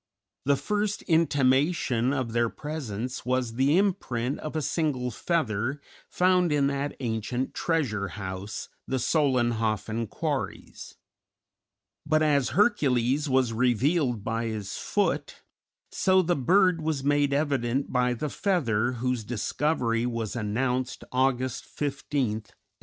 [0.45, 6.65] The first intimation of their presence was the imprint of a single feather found in
[6.65, 10.95] that ancient treasure house, the Solenhofen quarries;
[12.03, 15.43] but as Hercules was revealed by his foot,
[15.91, 21.89] so the bird was made evident by the feather whose discovery was announced August 15,
[21.89, 22.59] 1861.